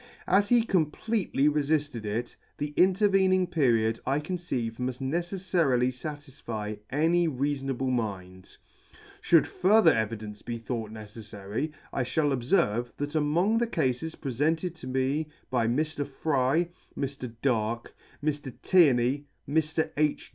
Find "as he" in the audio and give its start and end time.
0.25-0.63